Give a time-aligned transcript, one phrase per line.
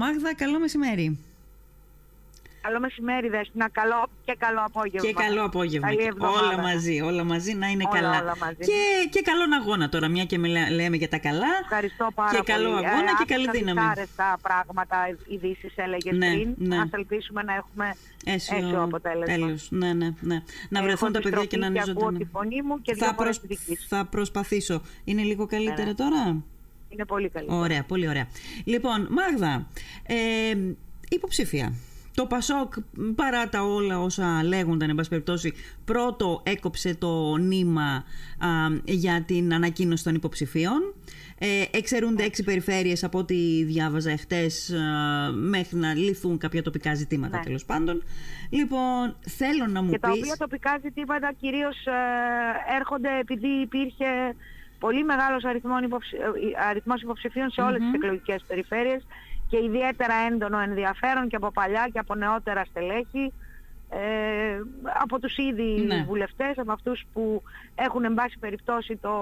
[0.00, 1.18] Μάγδα, καλό μεσημέρι.
[2.60, 3.68] Καλό μεσημέρι, Δέσποινα.
[3.72, 5.08] Καλό και καλό απόγευμα.
[5.08, 5.88] Και καλό απόγευμα.
[6.28, 8.20] όλα μαζί, όλα μαζί να είναι όλα, καλά.
[8.22, 8.56] Όλα μαζί.
[8.56, 10.36] Και, και καλό αγώνα τώρα, μια και
[10.70, 11.52] λέμε για τα καλά.
[11.62, 12.86] Ευχαριστώ πάρα και καλό πολύ.
[12.86, 13.80] αγώνα ε, και καλή δύναμη.
[13.80, 16.54] άρεστα πράγματα, ειδήσεις έλεγες ναι, πριν.
[16.56, 16.76] Ναι.
[16.80, 19.34] Ας ελπίσουμε να έχουμε αίσιο, αίσιο αποτέλεσμα.
[19.34, 19.68] Τέλος.
[19.70, 20.42] Ναι, ναι, ναι.
[20.68, 21.94] Να βρεθούν τα παιδιά και να ανοίξουν.
[21.98, 22.18] ζωντανά.
[22.18, 23.40] τη φωνή μου και θα, προσ...
[23.88, 24.82] θα προσπαθήσω.
[25.04, 25.94] Είναι λίγο καλύτερα ναι, ναι.
[25.94, 26.42] τώρα;
[26.90, 27.60] Είναι πολύ καλύτερα.
[27.60, 28.26] Ωραία, πολύ ωραία.
[28.64, 29.68] Λοιπόν, Μάγδα,
[30.06, 30.56] ε,
[31.08, 31.72] υποψήφια.
[32.14, 32.74] Το Πασόκ,
[33.14, 35.52] παρά τα όλα όσα λέγονταν, εν πάση περιπτώσει,
[35.84, 38.04] πρώτο έκοψε το νήμα
[38.38, 38.48] α,
[38.84, 40.94] για την ανακοίνωση των υποψηφίων.
[41.38, 44.74] Ε, εξαιρούνται έξι περιφέρειες από ό,τι διάβαζα εχθές
[45.32, 47.44] μέχρι να λυθούν κάποια τοπικά ζητήματα ναι.
[47.44, 48.02] τέλος πάντων.
[48.50, 50.08] Λοιπόν, θέλω να μου και πεις...
[50.08, 54.06] τα οποία τοπικά ζητήματα κυρίως ε, έρχονται επειδή υπήρχε
[54.80, 56.16] πολύ μεγάλος αριθμός, υποψη...
[56.68, 57.92] αριθμός υποψηφίων σε όλες mm-hmm.
[57.92, 59.06] τις εκλογικές περιφέρειες
[59.48, 63.32] και ιδιαίτερα έντονο ενδιαφέρον και από παλιά και από νεότερα στελέχη
[63.92, 64.60] ε,
[65.02, 66.04] από τους ήδη ναι.
[66.06, 67.42] βουλευτές, από αυτούς που
[67.74, 69.12] έχουν εν πάση περιπτώσει το,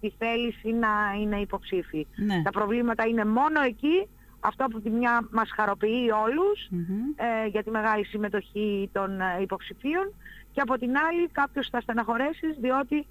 [0.00, 0.88] τη θέληση να
[1.20, 2.06] είναι υποψήφοι.
[2.16, 2.42] Ναι.
[2.42, 4.08] Τα προβλήματα είναι μόνο εκεί,
[4.40, 7.24] αυτό από τη μια μας χαροποιεί όλους mm-hmm.
[7.44, 10.14] ε, για τη μεγάλη συμμετοχή των ε, υποψηφίων
[10.52, 13.06] και από την άλλη κάποιος θα στεναχωρέσεις διότι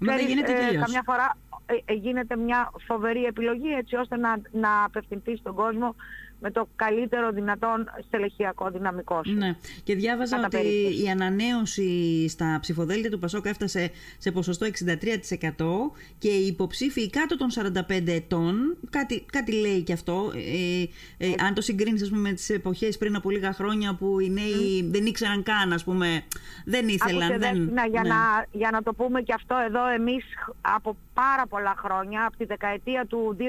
[0.00, 1.36] ξέρεις, ε, καμιά φορά
[1.84, 5.94] ε, γίνεται μια φοβερή επιλογή έτσι ώστε να, να απευθυνθεί στον κόσμο
[6.40, 9.34] με το καλύτερο δυνατόν στελεχειακό δυναμικό σου.
[9.34, 9.56] Ναι.
[9.82, 11.04] Και διάβαζα Κατά ότι περίπτωση.
[11.04, 17.48] η ανανέωση στα ψηφοδέλτια του Πασόκ έφτασε σε ποσοστό 63% και οι υποψήφοι κάτω των
[17.88, 22.32] 45 ετών, κάτι, κάτι λέει και αυτό, ε, ε, αν το συγκρίνεις ας πούμε, με
[22.32, 26.22] τις εποχές πριν από λίγα χρόνια που οι νέοι δεν ήξεραν καν, ας πούμε,
[26.64, 27.22] δεν ήθελαν.
[27.22, 28.08] Άκουσε, δεν, Δέσποινα, για, ναι.
[28.08, 30.24] να, για να το πούμε και αυτό εδώ εμείς
[30.60, 33.42] από πάρα πολλά χρόνια, από τη δεκαετία του 2000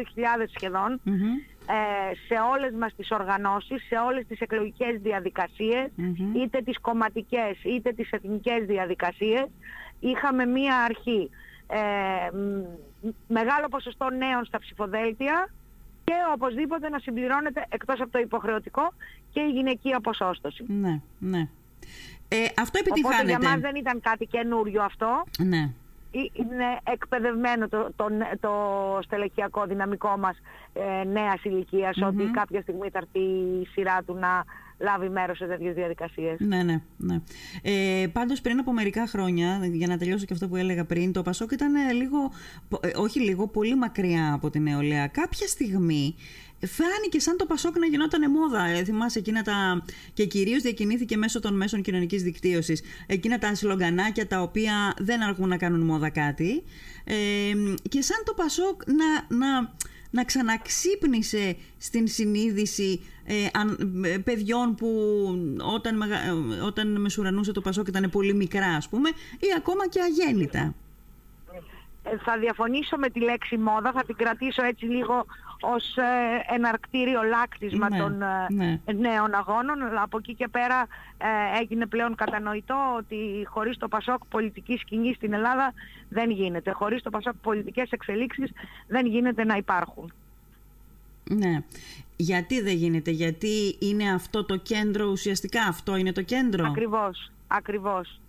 [0.56, 1.60] σχεδόν, Mm-hmm.
[1.72, 6.36] Ε, σε όλες μας τις οργανώσεις, σε όλες τις εκλογικές διαδικασίες, Mm-hmm.
[6.44, 9.45] είτε τις κομματικές είτε τις εθνικές διαδικασίες,
[10.00, 11.29] είχαμε μία αρχή.
[11.68, 12.62] Ε, μ,
[13.28, 15.50] μεγάλο ποσοστό νέων στα ψηφοδέλτια
[16.03, 18.94] και οπωσδήποτε να συμπληρώνεται εκτός από το υποχρεωτικό
[19.31, 20.63] και η γυναικεία ποσόστοση.
[20.68, 21.47] Ναι, ναι.
[22.28, 23.38] Ε, αυτό Οπότε επιτυχάνεται.
[23.38, 25.24] για μας δεν ήταν κάτι καινούριο αυτό.
[25.40, 25.69] Ναι.
[26.11, 28.05] Είναι εκπαιδευμένο το, το,
[28.39, 28.51] το
[29.01, 30.38] στελεχειακό δυναμικό μας
[30.73, 32.07] ε, νέας ηλικίας Mm-hmm.
[32.07, 34.44] ότι κάποια στιγμή θα έρθει η σειρά του να
[34.77, 36.39] λάβει μέρος σε τέτοιες διαδικασίες.
[36.39, 37.19] Ναι, ναι, ναι.
[37.61, 41.21] Ε, πάντως πριν από μερικά χρόνια, για να τελειώσω και αυτό που έλεγα πριν, το
[41.21, 42.17] Πασόκ ήταν ε, λίγο,
[42.81, 45.07] ε, όχι λίγο, πολύ μακριά από την νεολαία.
[45.07, 46.16] Κάποια στιγμή
[46.66, 48.66] φάνηκε σαν το Πασόκ να γινόταν μόδα.
[48.66, 49.83] Ε, θυμάσαι εκείνα τα.
[50.13, 52.81] και κυρίως διακινήθηκε μέσω των μέσων κοινωνικής δικτύωσης.
[53.07, 56.63] Εκείνα τα σλογγανάκια τα οποία δεν αργούν να κάνουν μόδα κάτι.
[57.03, 57.16] Ε,
[57.89, 59.73] και σαν το Πασόκ να, να,
[60.09, 64.88] να ξαναξύπνησε στην συνείδηση ε, αν, ε, παιδιών που
[65.73, 66.17] όταν, μεγα,
[66.66, 70.73] όταν μεσουρανούσε το Πασόκ ήταν πολύ μικρά ας πούμε ή ακόμα και αγέννητα.
[72.03, 75.25] Ε, θα διαφωνήσω με τη λέξη μόδα, θα την κρατήσω έτσι λίγο
[75.61, 78.79] ως ε, εναρκτήριο λάκτισμα Ναι, των ε, ναι.
[78.95, 79.81] νέων αγώνων.
[79.81, 85.13] Αλλά από εκεί και πέρα ε, έγινε πλέον κατανοητό ότι χωρίς το Πασόκ πολιτική σκηνή
[85.13, 85.73] στην Ελλάδα
[86.09, 86.71] δεν γίνεται.
[86.71, 88.51] Χωρίς το Πασόκ πολιτικές εξελίξεις
[88.88, 90.13] δεν γίνεται να υπάρχουν.
[91.23, 91.63] Ναι.
[92.16, 98.20] Γιατί δεν γίνεται, γιατί είναι αυτό το κέντρο, ουσιαστικά αυτό είναι το κέντρο; Ακριβώς, ακριβώς.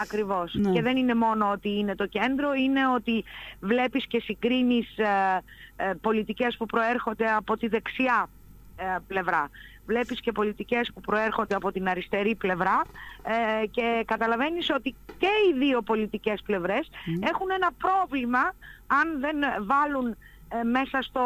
[0.00, 0.54] Ακριβώς.
[0.54, 0.70] Ναι.
[0.70, 3.24] Και δεν είναι μόνο ότι είναι το κέντρο, είναι ότι
[3.60, 5.42] βλέπεις και συγκρίνεις ε,
[5.76, 8.28] ε, πολιτικές που προέρχονται από τη δεξιά
[8.76, 9.50] ε, πλευρά.
[9.86, 12.82] Βλέπεις και πολιτικές που προέρχονται από την αριστερή πλευρά
[13.22, 16.90] ε, και καταλαβαίνεις ότι και οι δύο πολιτικές πλευρές
[17.20, 18.52] έχουν ένα πρόβλημα
[18.86, 19.36] αν δεν
[19.66, 20.16] βάλουν
[20.48, 21.22] ε, μέσα στο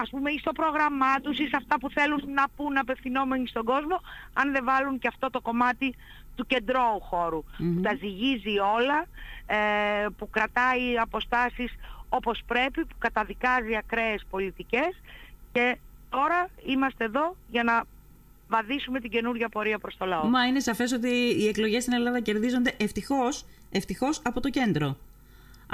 [0.00, 3.64] ας πούμε ή στο πρόγραμμά τους ή σε αυτά που θέλουν να πούν απευθυνόμενοι στον
[3.64, 4.00] κόσμο
[4.32, 5.94] αν δεν βάλουν και αυτό το κομμάτι
[6.34, 9.06] του κεντρώου χώρου που τα ζυγίζει όλα
[9.46, 11.72] ε, που κρατάει αποστάσεις
[12.08, 15.00] όπως πρέπει που καταδικάζει ακραίες πολιτικές
[15.52, 15.76] και
[16.10, 17.84] τώρα είμαστε εδώ για να
[18.48, 20.24] βαδίσουμε την καινούργια πορεία προς το λαό.
[20.24, 24.96] Μα είναι σαφές ότι οι εκλογές στην Ελλάδα κερδίζονται ευτυχώς, ευτυχώς από το κέντρο.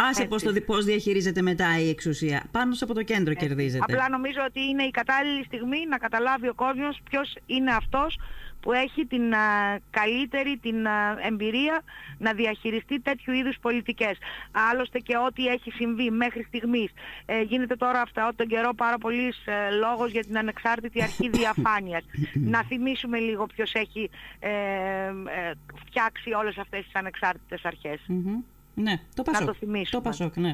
[0.00, 2.44] Άσε πώς, το, πώς διαχειρίζεται μετά η εξουσία.
[2.50, 3.46] Πάνω από το κέντρο Έτσι.
[3.46, 3.84] κερδίζεται.
[3.92, 8.18] Απλά νομίζω ότι είναι η κατάλληλη στιγμή να καταλάβει ο κόσμος ποιος είναι αυτός
[8.60, 11.82] που έχει την α, καλύτερη την α, εμπειρία
[12.18, 14.18] να διαχειριστεί τέτοιου είδους πολιτικές.
[14.70, 16.90] Άλλωστε και ό,τι έχει συμβεί μέχρι στιγμής.
[17.26, 22.04] Ε, γίνεται τώρα αυτά τον καιρό πάρα πολύ ε, λόγος για την ανεξάρτητη αρχή διαφάνειας.
[22.34, 25.52] να θυμίσουμε λίγο ποιος έχει ε, ε,
[25.86, 28.00] φτιάξει όλες αυτές τις ανεξάρτητες αρχές.
[28.06, 28.42] Μμμ.
[28.74, 29.40] Ναι, το Πασόκ.
[29.40, 29.88] Να το θυμίσουμε.
[29.90, 30.52] Το Πασόκ, ναι.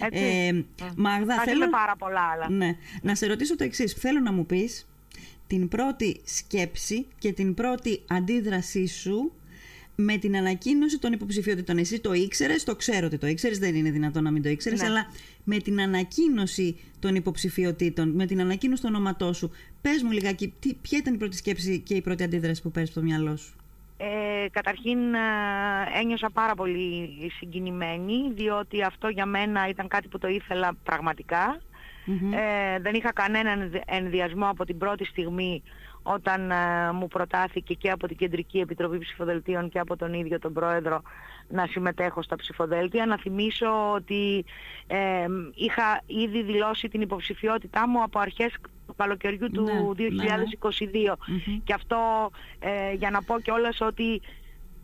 [0.00, 0.22] Έτσι.
[0.22, 0.64] Ε,
[0.96, 1.70] Μάγδα, Θα θέλω...
[1.70, 2.50] πάρα πολλά άλλα.
[2.50, 2.76] Ναι.
[3.02, 3.92] Να σε ρωτήσω το εξής.
[3.92, 4.88] Θέλω να μου πεις
[5.46, 9.32] την πρώτη σκέψη και την πρώτη αντίδρασή σου
[9.96, 11.78] με την ανακοίνωση των υποψηφιότητων.
[11.78, 14.80] Εσύ το ήξερες, το ξέρω ότι το ήξερες, δεν είναι δυνατόν να μην το ήξερες,
[14.80, 14.86] Ναι.
[14.86, 15.06] αλλά
[15.44, 19.50] με την ανακοίνωση των υποψηφιότητων, με την ανακοίνωση του ονόματό σου,
[19.80, 22.88] πες μου λιγάκι, τι, ποια ήταν η πρώτη σκέψη και η πρώτη αντίδραση που παίρνει
[22.88, 23.54] στο μυαλό σου;
[23.96, 25.18] Ε, καταρχήν ε,
[26.00, 27.08] ένιωσα πάρα πολύ
[27.38, 31.60] συγκινημένη διότι αυτό για μένα ήταν κάτι που το ήθελα πραγματικά.
[32.04, 32.32] Μμμ.
[32.32, 35.62] Ε, δεν είχα κανέναν ενδιασμό από την πρώτη στιγμή
[36.02, 40.52] όταν ε, μου προτάθηκε και από την Κεντρική Επιτροπή Ψηφοδελτίων και από τον ίδιο τον
[40.52, 41.02] Πρόεδρο
[41.48, 43.06] να συμμετέχω στα ψηφοδέλτια.
[43.06, 44.44] Να θυμίσω ότι
[44.86, 48.52] ε, είχα ήδη δηλώσει την υποψηφιότητά μου από αρχές
[48.86, 50.44] του καλοκαιριού του Ναι, ναι, ναι.
[51.10, 51.14] 2022.
[51.26, 51.62] Μμμ.
[51.64, 54.20] Και αυτό ε, για να πω κιόλας ότι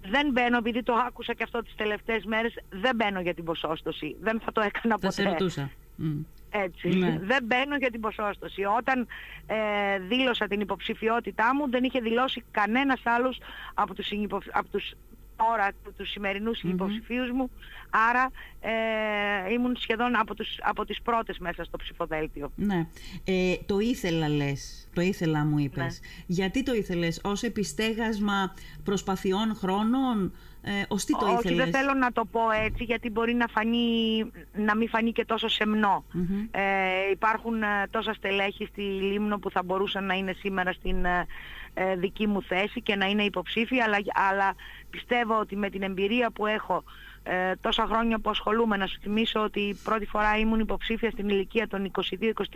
[0.09, 4.17] δεν μπαίνω, επειδή το άκουσα και αυτό τις τελευταίες μέρες, δεν μπαίνω για την ποσόστοση.
[4.21, 5.33] Δεν θα το έκανα Θα σε ποτέ.
[5.33, 5.71] ρωτούσα.
[5.97, 6.21] Μμ.
[6.51, 6.89] Έτσι.
[6.89, 7.19] Ναι.
[7.23, 8.65] Δεν μπαίνω για την ποσόστοση.
[8.65, 9.07] Όταν
[9.47, 13.41] ε, δήλωσα την υποψηφιότητά μου δεν είχε δηλώσει κανένας άλλος
[13.75, 14.93] από τους, συνυπο- από τους
[15.37, 17.51] τώρα τους σημερινούς συνυποψηφίους μου.
[17.91, 18.31] Άρα
[18.61, 22.53] ε, ήμουν σχεδόν από, τους, από τις πρώτες μέσα στο ψηφοδέλτιο.
[22.57, 22.87] Ναι.
[23.25, 26.01] Ε, το ήθελα λες, το ήθελα μου είπες.
[26.01, 26.09] Ναι.
[26.27, 28.55] Γιατί το ήθελες, ως επιστέγασμα
[28.85, 30.33] προσπαθειών χρόνων,
[30.63, 33.47] ε, ως τι το Όχι, ήθελες; δεν θέλω να το πω έτσι γιατί μπορεί να,
[33.47, 36.05] φανεί, να μην φανεί και τόσο σεμνό.
[36.13, 36.49] Μμμ.
[36.51, 41.27] Ε, υπάρχουν ε, τόσα στελέχη στη Λίμνο που θα μπορούσαν να είναι σήμερα στην ε,
[41.75, 43.97] ε, δική μου θέση και να είναι υποψήφοι, αλλά,
[44.31, 44.55] αλλά
[44.91, 46.85] πιστεύω ότι με την εμπειρία που έχω
[47.23, 51.69] ε, τόσα χρόνια που ασχολούμαι, να σου θυμίσω ότι πρώτη φορά ήμουν υποψήφια στην ηλικία
[51.69, 51.91] των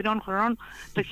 [0.02, 0.56] 22-23 χρονών
[0.92, 1.02] το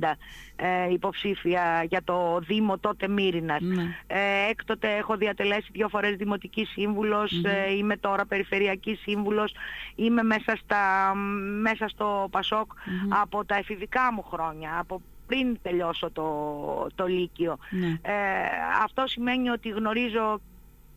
[0.00, 0.12] 1990
[0.56, 3.60] ε, υποψήφια για το Δήμο τότε Μύρινας.
[3.60, 3.82] Ναι.
[4.06, 9.54] Ε, έκτοτε έχω διατελέσει δύο φορές δημοτικής σύμβουλος, ε, είμαι τώρα περιφερειακής σύμβουλος,
[9.94, 11.14] είμαι μέσα, στα,
[11.60, 12.72] μέσα στο πασοκ
[13.08, 17.58] από τα εφηβικά μου χρόνια, από πριν τελειώσω το, το Λύκειο.
[17.70, 17.86] Ναι.
[17.86, 18.12] Ε,
[18.84, 20.40] αυτό σημαίνει ότι γνωρίζω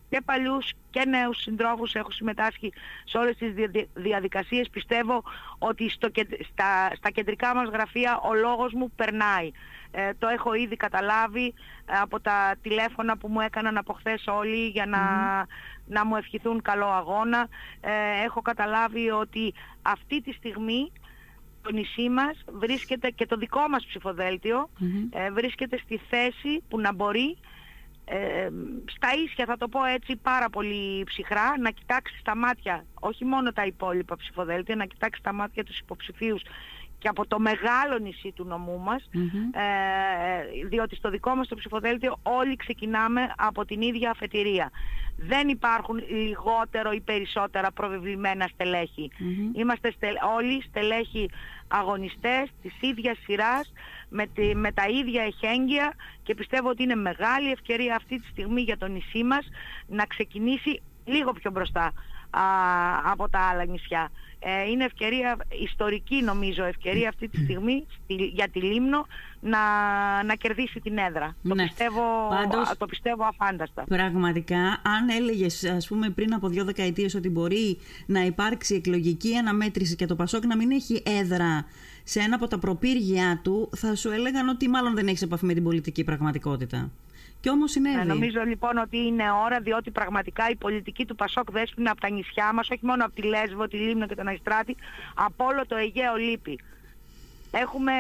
[0.09, 2.73] και παλιούς και νέους συντρόφους έχω συμμετάσχει
[3.03, 4.69] σε όλες τις δια- διαδικασίες.
[4.69, 5.23] Πιστεύω
[5.57, 9.51] ότι στο, κεντ- στα, στα κεντρικά μας γραφεία ο λόγος μου περνάει.
[9.91, 11.53] Ε, το έχω ήδη καταλάβει
[11.85, 14.99] ε, από τα τηλέφωνα που μου έκαναν από χθες όλοι για να,
[15.87, 17.47] να μου ευχηθούν καλό αγώνα.
[17.81, 20.91] Ε, έχω καταλάβει ότι αυτή τη στιγμή
[21.61, 25.07] το νησί μας βρίσκεται και το δικό μας ψηφοδέλτιο Μμμ.
[25.13, 27.37] ε, βρίσκεται στη θέση που να μπορεί
[28.09, 28.49] ε,
[28.85, 33.51] στα ίσια θα το πω έτσι πάρα πολύ ψυχρά να κοιτάξει στα μάτια όχι μόνο
[33.51, 36.41] τα υπόλοιπα ψηφοδέλτια να κοιτάξει στα μάτια τους υποψηφίους
[37.07, 39.23] και από το μεγάλο νησί του νομού μας Μμμ.
[39.53, 44.71] ε, διότι στο δικό μας το ψηφοδέλτιο όλοι ξεκινάμε από την ίδια αφετηρία.
[45.17, 49.11] Δεν υπάρχουν λιγότερο ή περισσότερα προβεβλημένα στελέχη.
[49.17, 49.51] Μμμ.
[49.55, 51.29] Είμαστε στελ- όλοι στελέχοι
[51.67, 53.73] αγωνιστές της ίδιας σειράς
[54.09, 55.93] με, τη- με τα ίδια εχέγγυα
[56.23, 59.47] και πιστεύω ότι είναι μεγάλη ευκαιρία αυτή τη στιγμή για το νησί μας
[59.87, 61.85] να ξεκινήσει λίγο πιο μπροστά
[62.29, 62.41] α,
[63.11, 64.09] από τα άλλα νησιά.
[64.39, 69.07] Ε, είναι ευκαιρία ιστορική νομίζω ευκαιρία αυτή τη στιγμή στη- για τη Λίμνο
[69.41, 69.57] να,
[70.23, 71.35] να κερδίσει την έδρα.
[71.47, 71.63] Το, Ναι.
[71.63, 73.83] πιστεύω, Πάντως- α, το πιστεύω αφάνταστα.
[73.87, 79.95] Πραγματικά, αν έλεγες, ας πούμε, πριν από δύο δεκαετίες ότι μπορεί να υπάρξει εκλογική αναμέτρηση
[79.95, 81.65] και το Πασόκ να μην έχει έδρα
[82.03, 85.53] σε ένα από τα προπύργια του, θα σου έλεγαν ότι μάλλον δεν έχεις επαφή με
[85.53, 86.91] την πολιτική πραγματικότητα.
[87.47, 87.99] Και όμως συνέβη.
[87.99, 92.09] Ε, νομίζω λοιπόν ότι είναι ώρα διότι πραγματικά η πολιτική του Πασόκ δέσποινα από τα
[92.09, 94.75] νησιά μας, όχι μόνο από τη Λέσβο, τη Λίμνο και τον Αϊστράτη,
[95.13, 96.59] από όλο το Αιγαίο λείπει.
[97.51, 97.91] Έχουμε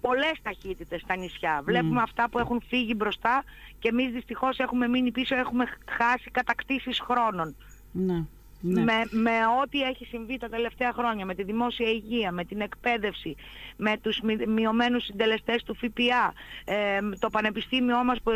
[0.00, 1.62] πολλές ταχύτητες στα νησιά.
[1.64, 3.44] Βλέπουμε αυτά που έχουν φύγει μπροστά
[3.78, 7.56] και εμείς δυστυχώς έχουμε μείνει πίσω, έχουμε χάσει κατακτήσεις χρόνων.
[7.92, 8.24] Ναι.
[8.68, 8.82] Ναι.
[8.82, 9.30] Με, με
[9.62, 13.34] ό,τι έχει συμβεί τα τελευταία χρόνια, με τη δημόσια υγεία, με την εκπαίδευση,
[13.76, 16.32] με τους μη- μειωμένους συντελεστές του ΦΠΑ,
[16.64, 18.30] ε, το πανεπιστήμιό μας, που,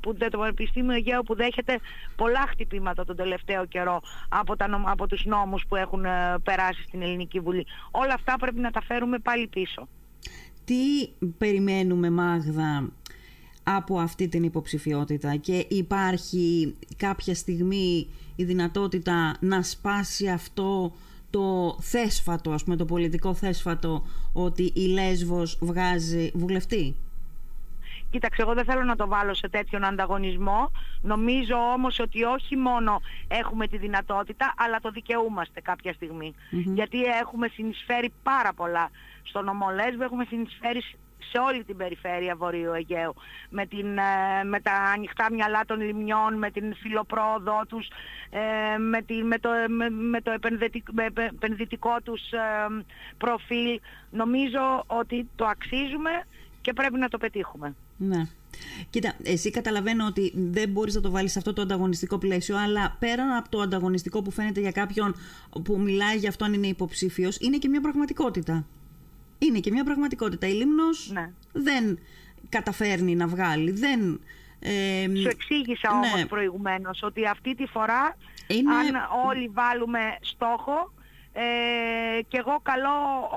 [0.00, 1.78] που, το Πανεπιστήμιο Αιγαίου που δέχεται
[2.16, 6.82] πολλά χτυπήματα τον τελευταίο καιρό από, τα, νομ- από τους νόμους που έχουν ε, περάσει
[6.82, 7.66] στην Ελληνική Βουλή.
[7.90, 9.88] Όλα αυτά πρέπει να τα φέρουμε πάλι πίσω.
[10.64, 10.76] Τι
[11.38, 12.92] περιμένουμε Μάγδα
[13.62, 18.06] από αυτή την υποψηφιότητα; Και υπάρχει κάποια στιγμή
[18.40, 20.92] η δυνατότητα να σπάσει αυτό
[21.30, 26.96] το θέσφατο, ας πούμε το πολιτικό θέσφατο ότι η Λέσβος βγάζει βουλευτή;
[28.10, 30.70] Κοίταξε, εγώ δεν θέλω να το βάλω σε τέτοιον ανταγωνισμό.
[31.02, 35.94] Νομίζω όμως ότι όχι μόνο έχουμε τη δυνατότητα, αλλά το δικαιούμαστε κάποια
[36.50, 38.90] Γιατί έχουμε συνεισφέρει πάρα πολλά
[39.22, 39.66] στο νομό
[40.04, 40.82] έχουμε συνεισφέρει
[41.30, 43.14] σε όλη την περιφέρεια Βορείου Αιγαίου
[43.50, 47.88] με, την, ε, με τα ανοιχτά μυαλά των λιμνιών, με την φιλοπρόοδό τους,
[48.30, 49.50] ε, με, τη, με, το,
[50.10, 50.30] με, το
[51.30, 52.84] επενδυτικό τους ε,
[53.18, 53.80] προφίλ.
[54.10, 56.10] Νομίζω ότι το αξίζουμε
[56.60, 57.74] και πρέπει να το πετύχουμε.
[57.96, 58.22] Ναι.
[58.90, 62.96] Κοίτα, εσύ καταλαβαίνω ότι δεν μπορείς να το βάλεις σε αυτό το ανταγωνιστικό πλαίσιο, αλλά
[62.98, 65.14] πέραν από το ανταγωνιστικό που φαίνεται για κάποιον
[65.62, 68.66] που μιλάει για αυτό αν είναι υποψήφιος, είναι και μια πραγματικότητα.
[69.42, 70.46] Είναι και μια πραγματικότητα.
[70.46, 71.32] Η Λίμνος ναι.
[71.52, 71.98] δεν
[72.48, 74.20] καταφέρνει να βγάλει, δεν...
[74.62, 75.96] Ε, Σου εξήγησα ναι.
[75.96, 78.16] όμως προηγουμένως ότι αυτή τη φορά
[78.48, 80.92] αν όλοι βάλουμε στόχο
[81.32, 81.42] ε,
[82.28, 82.90] και εγώ καλώ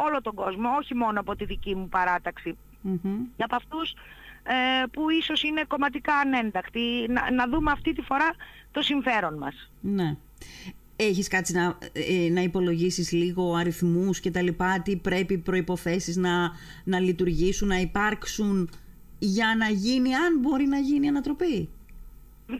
[0.06, 3.18] όλο τον κόσμο, όχι μόνο από τη δική μου παράταξη, mm-hmm.
[3.38, 3.94] από αυτούς
[4.44, 8.30] ε, που ίσως είναι κομματικά ανέντακτοι, να, να δούμε αυτή τη φορά
[8.72, 9.72] το συμφέρον μας.
[9.82, 10.18] Ναι.
[10.96, 16.52] Έχεις κάτσει να, ε, να υπολογίσεις λίγο αριθμούς και τα λοιπά, τι πρέπει προϋποθέσεις να,
[16.84, 18.70] να λειτουργήσουν, να υπάρξουν
[19.20, 21.70] για να γίνει, αν μπορεί να γίνει ανατροπή;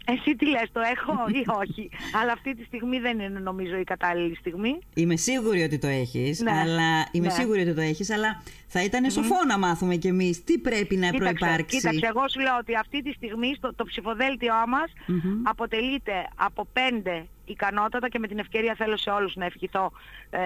[0.06, 1.90] Εσύ τι λες, το έχω ή όχι;
[2.22, 4.80] αλλά αυτή τη στιγμή δεν είναι νομίζω η κατάλληλη στιγμή.
[4.94, 6.52] Είμαι σίγουρη ότι το έχεις, ναι.
[6.52, 7.34] αλλά, είμαι ναι.
[7.34, 8.44] σίγουρη ότι το έχεις, αλλά
[8.76, 11.78] θα ήταν σοφό να μάθουμε κι εμείς τι πρέπει να κοίταξε, προϋπάρξει.
[11.78, 14.92] Κοίταξε, εγώ σου λέω ότι αυτή τη στιγμή στο, το ψηφοδέλτιό μας
[15.44, 19.92] αποτελείται από πέντε ικανότατα και με την ευκαιρία θέλω σε όλους να ευχηθώ
[20.30, 20.40] ε,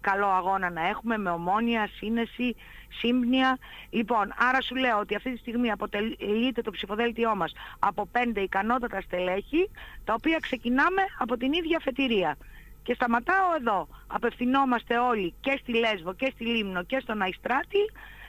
[0.00, 2.56] καλό αγώνα να έχουμε με ομόνια, σύνεση,
[2.88, 3.58] σύμπνοια.
[3.90, 9.00] Λοιπόν, άρα σου λέω ότι αυτή τη στιγμή αποτελείται το ψηφοδέλτιό μας από πέντε ικανότατα
[9.00, 9.70] στελέχη,
[10.04, 12.36] τα οποία ξεκινάμε από την ίδια φετηρία.
[12.86, 13.88] Και σταματάω εδώ.
[14.06, 17.82] Απευθυνόμαστε όλοι και στη Λέσβο και στη Λίμνο και στον Αϊστράτη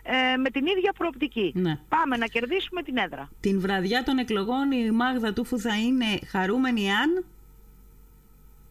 [0.04, 1.52] ε, με την ίδια προοπτική.
[1.56, 1.80] Ναι.
[1.90, 3.30] Πάμε να κερδίσουμε την έδρα.
[3.40, 7.26] Την βραδιά των εκλογών η Μάγδα Τούφου θα είναι χαρούμενη αν;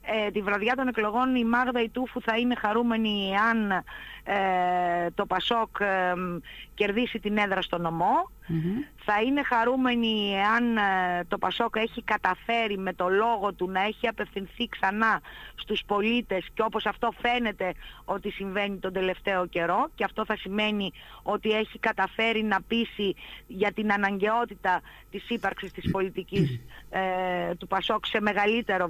[0.09, 3.71] Ε, τη βραδιά των εκλογών η Μάγδα Ιτούφου θα είναι χαρούμενη αν
[4.25, 6.12] ε, το Πασόκ ε,
[6.75, 7.78] κερδίσει την έδρα στο
[8.47, 13.83] νομο Θα είναι χαρούμενη αν ε, το Πασόκ έχει καταφέρει με το λόγο του να
[13.83, 15.21] έχει απευθυνθεί ξανά
[15.55, 17.75] στους πολίτες και όπως αυτό φαίνεται
[18.05, 23.15] ότι συμβαίνει τον τελευταίο καιρό και αυτό θα σημαίνει ότι έχει καταφέρει να πείσει
[23.47, 26.61] για την αναγκαιότητα της ύπαρξης της πολιτικής
[27.59, 28.88] του Πασόκ σε μεγαλύτερο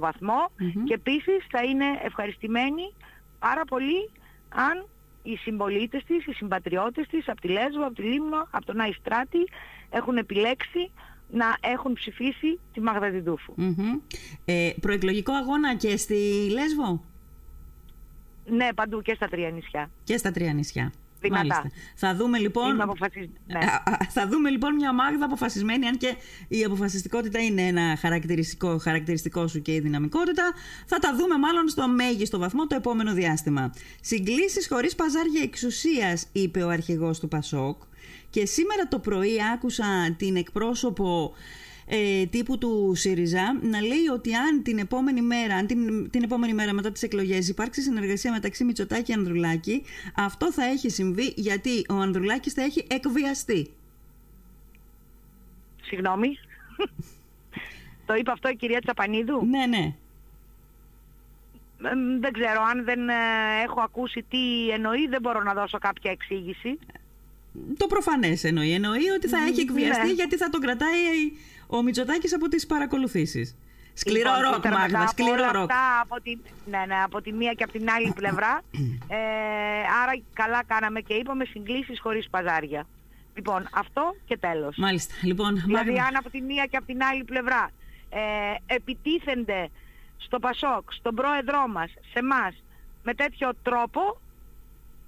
[0.85, 2.93] και επίσης θα είναι ευχαριστημένη
[3.39, 4.11] πάρα πολύ
[4.49, 4.87] αν
[5.31, 9.47] οι συμπολίτες της, οι συμπατριώτες της από τη Λέσβο, από τη Λίμνο, από τον Αϊστράτη
[9.89, 10.91] έχουν επιλέξει
[11.29, 13.07] να έχουν ψηφίσει τη Μάγδα
[14.45, 17.03] ε, προεκλογικό αγώνα και στη Λέσβο;
[18.45, 19.89] Ναι, παντού και στα τρία νησιά.
[20.03, 20.91] Και στα τρία νησιά.
[21.95, 22.75] Θα δούμε λοιπόν.
[22.75, 23.59] Ναι.
[24.09, 26.15] Θα δούμε λοιπόν μια Μάγδα αποφασισμένη, αν και
[26.47, 30.53] η αποφασιστικότητα είναι ένα χαρακτηριστικό, χαρακτηριστικό σου και η δυναμικότητα.
[30.85, 33.73] Θα τα δούμε μάλλον στο μέγιστο βαθμό το επόμενο διάστημα.
[34.01, 37.81] Συγκλήσεις χωρίς παζάρια εξουσίας, είπε ο αρχηγός του Πασόκ.
[38.29, 39.85] Και σήμερα το πρωί άκουσα
[40.17, 41.33] την εκπρόσωπο
[41.89, 46.53] ε, τύπου του ΣΥΡΙΖΑ να λέει ότι αν την επόμενη μέρα, αν την, την επόμενη
[46.53, 49.83] μέρα μετά τις εκλογές υπάρξει συνεργασία μεταξύ Μητσοτάκη και Ανδρουλάκη,
[50.15, 53.73] αυτό θα έχει συμβεί γιατί ο Ανδρουλάκης θα έχει εκβιαστεί.
[55.81, 56.37] Συγγνώμη.
[58.05, 59.95] Το είπε αυτό η κυρία Τσαπανίδου; Ναι, ναι.
[62.19, 63.13] Δεν ξέρω, αν δεν ε,
[63.63, 66.79] έχω ακούσει τι εννοεί, δεν μπορώ να δώσω κάποια εξήγηση.
[67.77, 68.73] Το προφανές εννοεί.
[68.73, 70.13] Εννοεί ότι θα έχει εκβιαστεί ναι.
[70.13, 70.97] γιατί θα τον κρατάει
[71.67, 73.55] ο Μητσοτάκης από τις παρακολουθήσεις.
[73.93, 75.71] Σκληρό λοιπόν, ροκ, Μάγδα, σκληρό ροκ.
[76.01, 78.61] Από τη, ναι, ναι, από τη μία και από την άλλη πλευρά.
[79.07, 82.87] Ε, άρα καλά κάναμε και είπαμε συγκλήσεις χωρίς παζάρια.
[83.35, 84.75] Λοιπόν, αυτό και τέλος.
[84.77, 85.13] Μάλιστα.
[85.23, 87.69] Λοιπόν, δηλαδή, αν από τη μία και από την άλλη πλευρά
[88.09, 88.19] ε,
[88.75, 89.69] επιτίθενται
[90.17, 92.63] στο Πασόκ, στον πρόεδρό μας, σε εμάς
[93.03, 94.19] με τέτοιο τρόπο,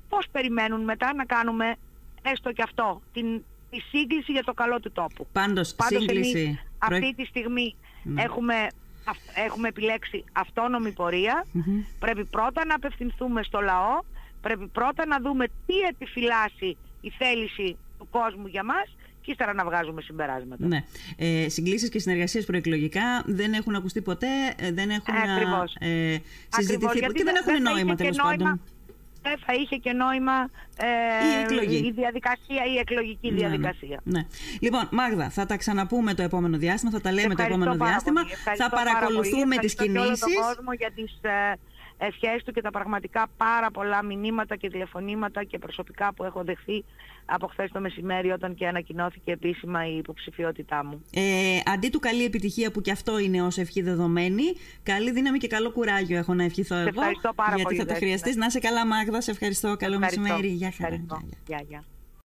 [0.09, 1.75] πώς περιμένουν μετά να κάνουμε
[2.21, 5.27] έστω και αυτό, την η σύγκληση για το καλό του τόπου.
[5.31, 6.39] Πάντως, Πάντως σύγκληση...
[6.39, 8.21] εμείς αυτή τη στιγμή ναι.
[8.21, 8.53] έχουμε,
[9.47, 10.93] έχουμε επιλέξει αυτόνομη
[11.99, 14.03] Πρέπει πρώτα να απευθυνθούμε στο λαό.
[14.41, 19.65] Πρέπει πρώτα να δούμε τι επιφυλάσσει η θέληση του κόσμου για μας και ύστερα να
[19.65, 20.67] βγάζουμε συμπεράσματα.
[20.67, 20.83] Ναι.
[21.17, 25.13] Ε, συγκλήσεις και συνεργασίες προεκλογικά δεν έχουν ακουστεί ποτέ, ε, δεν έχουν
[25.79, 26.17] ε,
[26.49, 28.61] συζητηθεί και δεν έχουν νόημα τέλος πάντων
[29.21, 33.37] θα είχε και νόημα ε, η, η διαδικασία, η εκλογική ναι, ναι.
[33.37, 33.99] διαδικασία.
[34.03, 34.25] Ναι,
[34.59, 38.21] Λοιπόν, Μάγδα, θα τα ξαναπούμε το επόμενο διάστημα, θα τα λέμε το επόμενο διάστημα.
[38.57, 40.01] θα παρακολουθούμε τις κινήσεις.
[40.03, 41.53] Ευχαριστώ τον κόσμο για τις ε,
[41.99, 46.83] ευχές του και τα πραγματικά πάρα πολλά μηνύματα και τηλεφωνήματα και προσωπικά που έχω δεχθεί
[47.25, 51.01] από χθες το μεσημέρι όταν και ανακοινώθηκε επίσημα η υποψηφιότητά μου.
[51.13, 54.43] Ε, αντί του καλή επιτυχία που και αυτό είναι ως ευχή δεδομένη,
[54.83, 56.87] καλή δύναμη και καλό κουράγιο έχω να ευχηθώ εγώ.
[56.87, 57.75] Ευχαριστώ πάρα γιατί πολύ.
[57.75, 58.35] Γιατί θα το χρειαστείς.
[58.35, 59.75] Να είσαι καλά Μάγδα, σε ευχαριστώ.
[59.77, 60.21] Καλό ευχαριστώ.
[60.21, 60.47] μεσημέρι.
[60.47, 61.05] Γεια χαρά.
[61.47, 61.83] Γεια, γεια.